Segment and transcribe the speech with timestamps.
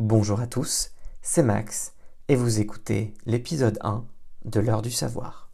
[0.00, 0.90] Bonjour à tous,
[1.22, 1.92] c'est Max
[2.26, 4.04] et vous écoutez l'épisode 1
[4.44, 5.52] de l'heure du savoir.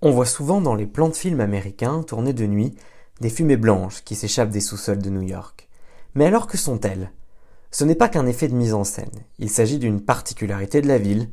[0.00, 2.76] On voit souvent dans les plans de films américains tournés de nuit
[3.20, 5.68] des fumées blanches qui s'échappent des sous-sols de New York.
[6.14, 7.10] Mais alors que sont-elles?
[7.72, 10.98] Ce n'est pas qu'un effet de mise en scène, il s'agit d'une particularité de la
[10.98, 11.30] ville.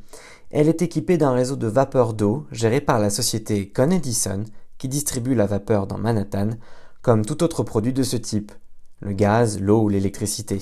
[0.50, 4.46] Elle est équipée d'un réseau de vapeur d'eau géré par la société Con Edison
[4.78, 6.52] qui distribue la vapeur dans Manhattan
[7.02, 8.54] comme tout autre produit de ce type,
[9.02, 10.62] le gaz, l'eau ou l'électricité.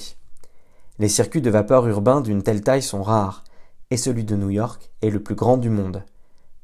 [0.98, 3.44] Les circuits de vapeur urbains d'une telle taille sont rares,
[3.92, 6.04] et celui de New York est le plus grand du monde.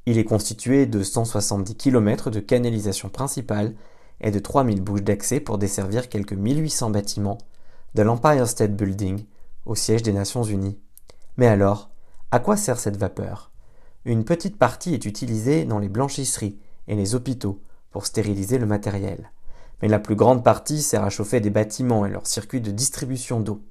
[0.08, 3.76] Il est constitué de 170 km de canalisation principale
[4.20, 7.38] et de 3000 bouches d'accès pour desservir quelques 1800 bâtiments,
[7.94, 9.26] de l'Empire State Building
[9.66, 10.80] au siège des Nations Unies.
[11.38, 11.91] Mais alors,
[12.32, 13.52] à quoi sert cette vapeur?
[14.06, 19.32] Une petite partie est utilisée dans les blanchisseries et les hôpitaux pour stériliser le matériel.
[19.82, 23.42] Mais la plus grande partie sert à chauffer des bâtiments et leurs circuits de distribution
[23.42, 23.62] d'eau.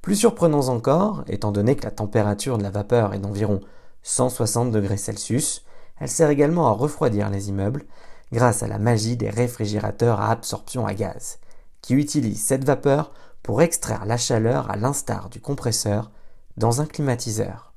[0.00, 3.60] Plus surprenant encore, étant donné que la température de la vapeur est d'environ
[4.02, 5.64] 160 degrés Celsius,
[6.00, 7.84] elle sert également à refroidir les immeubles
[8.32, 11.38] grâce à la magie des réfrigérateurs à absorption à gaz,
[11.82, 13.12] qui utilisent cette vapeur
[13.44, 16.10] pour extraire la chaleur à l'instar du compresseur
[16.56, 17.71] dans un climatiseur.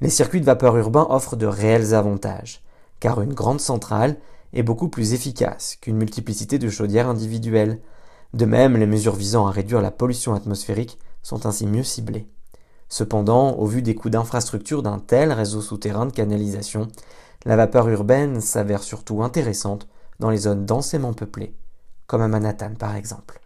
[0.00, 2.62] Les circuits de vapeur urbains offrent de réels avantages,
[3.00, 4.16] car une grande centrale
[4.52, 7.80] est beaucoup plus efficace qu'une multiplicité de chaudières individuelles.
[8.32, 12.28] De même, les mesures visant à réduire la pollution atmosphérique sont ainsi mieux ciblées.
[12.88, 16.88] Cependant, au vu des coûts d'infrastructure d'un tel réseau souterrain de canalisation,
[17.44, 21.54] la vapeur urbaine s'avère surtout intéressante dans les zones densément peuplées,
[22.06, 23.43] comme à Manhattan par exemple.